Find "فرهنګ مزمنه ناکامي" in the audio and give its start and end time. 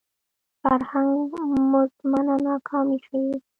0.61-2.97